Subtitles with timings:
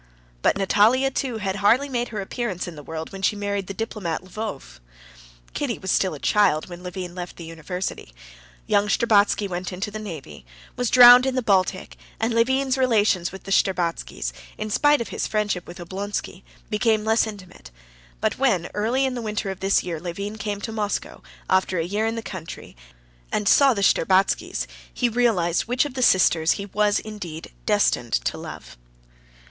[0.41, 3.73] But Natalia, too, had hardly made her appearance in the world when she married the
[3.75, 4.79] diplomat Lvov.
[5.53, 8.11] Kitty was still a child when Levin left the university.
[8.65, 10.43] Young Shtcherbatsky went into the navy,
[10.75, 15.27] was drowned in the Baltic, and Levin's relations with the Shtcherbatskys, in spite of his
[15.27, 16.41] friendship with Oblonsky,
[16.71, 17.69] became less intimate.
[18.21, 21.83] But when early in the winter of this year Levin came to Moscow, after a
[21.85, 22.75] year in the country,
[23.31, 28.13] and saw the Shtcherbatskys, he realized which of the three sisters he was indeed destined
[28.13, 28.77] to love.